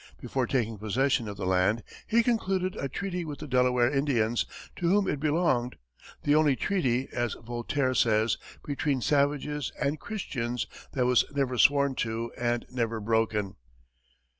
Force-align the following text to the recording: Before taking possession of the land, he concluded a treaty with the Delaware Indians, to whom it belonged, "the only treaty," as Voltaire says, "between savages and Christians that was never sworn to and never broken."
Before 0.19 0.47
taking 0.47 0.79
possession 0.79 1.27
of 1.27 1.37
the 1.37 1.45
land, 1.45 1.83
he 2.07 2.23
concluded 2.23 2.75
a 2.75 2.89
treaty 2.89 3.23
with 3.23 3.37
the 3.37 3.47
Delaware 3.47 3.87
Indians, 3.87 4.47
to 4.77 4.89
whom 4.89 5.07
it 5.07 5.19
belonged, 5.19 5.75
"the 6.23 6.33
only 6.33 6.55
treaty," 6.55 7.07
as 7.13 7.35
Voltaire 7.35 7.93
says, 7.93 8.39
"between 8.65 9.01
savages 9.01 9.71
and 9.79 9.99
Christians 9.99 10.65
that 10.93 11.05
was 11.05 11.23
never 11.33 11.55
sworn 11.59 11.93
to 11.97 12.31
and 12.35 12.65
never 12.71 12.99
broken." 12.99 13.57